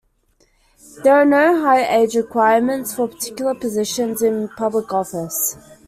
There 1.03 1.13
are 1.13 1.25
no 1.25 1.61
higher 1.61 1.83
age 1.87 2.15
requirements 2.15 2.91
for 2.95 3.07
particular 3.07 3.53
positions 3.53 4.23
in 4.23 4.47
public 4.49 4.91
office. 4.91 5.55